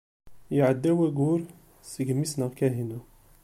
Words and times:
Iɛedda 0.57 0.91
wayyur 0.97 1.41
segmi 1.93 2.23
i 2.25 2.27
ssneɣ 2.29 2.51
Kahina. 2.57 2.99